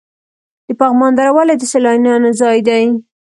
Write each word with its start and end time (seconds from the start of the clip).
د 0.65 0.69
پغمان 0.79 1.11
دره 1.17 1.31
ولې 1.35 1.55
د 1.57 1.63
سیلانیانو 1.71 2.29
ځای 2.41 2.57
دی؟ 2.67 2.85